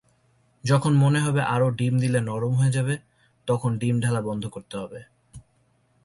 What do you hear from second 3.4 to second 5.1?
তখন ডিম ঢালা বন্ধ করতে হবে।